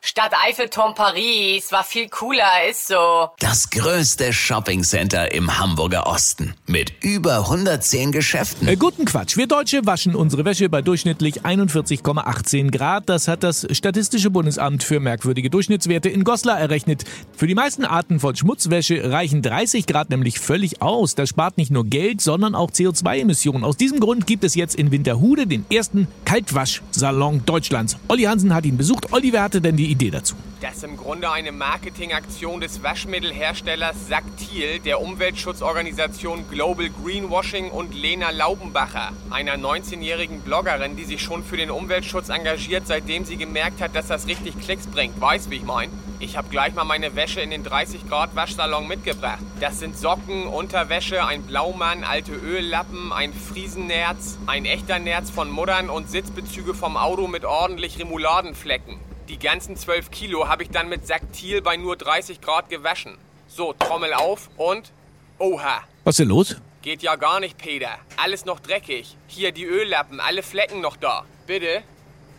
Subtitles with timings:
[0.00, 3.30] Stadt Eiffelturm Paris war viel cooler, ist so.
[3.40, 8.68] Das größte Shoppingcenter im Hamburger Osten mit über 110 Geschäften.
[8.68, 9.36] Äh, guten Quatsch.
[9.36, 13.08] Wir Deutsche waschen unsere Wäsche bei durchschnittlich 41,18 Grad.
[13.08, 17.04] Das hat das Statistische Bundesamt für merkwürdige Durchschnittswerte in Goslar errechnet.
[17.36, 21.16] Für die meisten Arten von Schmutzwäsche reichen 30 Grad nämlich völlig aus.
[21.16, 23.64] Das spart nicht nur Geld, sondern auch CO2-Emissionen.
[23.64, 27.96] Aus diesem Grund gibt es jetzt in Winterhude den ersten Kaltwaschsalon Deutschlands.
[28.06, 29.12] Olli Hansen hat ihn besucht.
[29.12, 30.36] Olli, wer hatte denn die Idee dazu?
[30.60, 38.30] Das ist im Grunde eine Marketingaktion des Waschmittelherstellers Saktil, der Umweltschutzorganisation Global Greenwashing und Lena
[38.30, 43.94] Laubenbacher, einer 19-jährigen Bloggerin, die sich schon für den Umweltschutz engagiert, seitdem sie gemerkt hat,
[43.94, 45.20] dass das richtig Klicks bringt.
[45.20, 45.90] Weiß, wie ich mein?
[46.20, 49.38] Ich habe gleich mal meine Wäsche in den 30 Grad Waschsalon mitgebracht.
[49.60, 55.88] Das sind Socken, Unterwäsche, ein Blaumann, alte Öllappen, ein Friesennerz, ein echter Nerz von Muttern
[55.88, 58.98] und Sitzbezüge vom Auto mit ordentlich Remouladenflecken.
[59.28, 63.18] Die ganzen 12 Kilo habe ich dann mit Saktil bei nur 30 Grad gewaschen.
[63.46, 64.90] So, Trommel auf und...
[65.38, 65.82] Oha.
[66.04, 66.56] Was ist denn los?
[66.80, 67.98] Geht ja gar nicht, Peter.
[68.16, 69.18] Alles noch dreckig.
[69.26, 71.26] Hier die Öllappen, alle Flecken noch da.
[71.46, 71.82] Bitte?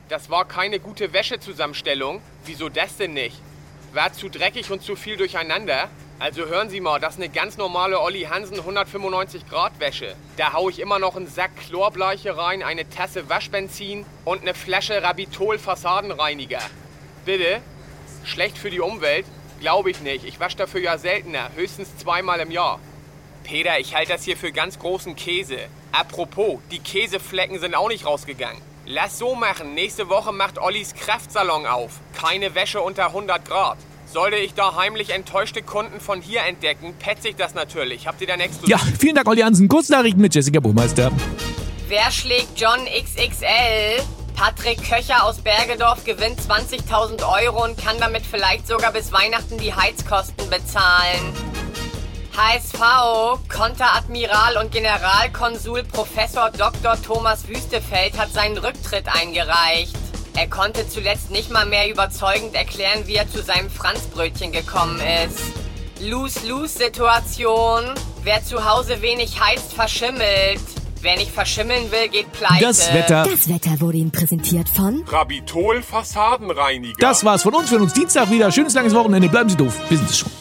[0.10, 2.24] Das war keine gute Wäschezusammenstellung.
[2.46, 3.40] Wieso das denn nicht?
[3.94, 5.90] War zu dreckig und zu viel durcheinander?
[6.20, 10.16] Also hören Sie mal, das ist eine ganz normale Olli Hansen 195 Grad Wäsche.
[10.36, 15.02] Da hau ich immer noch einen Sack Chlorbleiche rein, eine Tasse Waschbenzin und eine Flasche
[15.02, 16.60] Rabitol Fassadenreiniger.
[17.24, 17.62] Bitte?
[18.26, 19.26] Schlecht für die Umwelt?
[19.62, 20.26] Glaube ich nicht.
[20.26, 22.82] Ich wasche dafür ja seltener, höchstens zweimal im Jahr.
[23.46, 25.58] Peter, ich halte das hier für ganz großen Käse.
[25.94, 28.62] Apropos, die Käseflecken sind auch nicht rausgegangen.
[28.86, 29.74] Lass so machen.
[29.74, 32.02] Nächste Woche macht Ollis Kraftsalon auf.
[32.20, 33.78] Keine Wäsche unter 100 Grad.
[34.12, 38.08] Sollte ich da heimlich enttäuschte Kunden von hier entdecken, petze ich das natürlich.
[38.08, 38.70] Habt ihr dann exklusiv?
[38.70, 39.68] Ja, vielen Dank, Olli Hansen.
[39.68, 41.12] Kurznachrichten mit Jessica Burmeister.
[41.88, 44.02] Wer schlägt John XXL?
[44.36, 49.76] Patrick Köcher aus Bergedorf gewinnt 20.000 Euro und kann damit vielleicht sogar bis Weihnachten die
[49.76, 51.34] Heizkosten bezahlen.
[52.36, 52.80] HSV,
[53.48, 57.00] Konteradmiral und Generalkonsul Professor Dr.
[57.00, 59.99] Thomas Wüstefeld hat seinen Rücktritt eingereicht.
[60.36, 65.40] Er konnte zuletzt nicht mal mehr überzeugend erklären, wie er zu seinem Franzbrötchen gekommen ist.
[66.02, 67.84] Lose-Lose-Situation.
[68.24, 70.62] Wer zu Hause wenig heizt, verschimmelt.
[71.02, 72.66] Wer nicht verschimmeln will, geht pleite.
[72.66, 73.24] Das Wetter.
[73.24, 76.98] Das Wetter wurde Ihnen präsentiert von Rabitol Fassadenreiniger.
[77.00, 77.70] Das war's von uns.
[77.72, 78.52] Wir hören uns Dienstag wieder.
[78.52, 79.30] Schönes langes Wochenende.
[79.30, 79.78] Bleiben Sie doof.
[79.88, 80.32] Wir sind es schon.